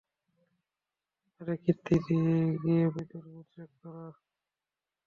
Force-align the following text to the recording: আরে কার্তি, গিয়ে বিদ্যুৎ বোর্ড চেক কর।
আরে 1.41 1.55
কার্তি, 1.63 1.95
গিয়ে 2.61 2.83
বিদ্যুৎ 2.93 3.25
বোর্ড 3.25 3.47
চেক 3.53 3.69
কর। 3.79 3.95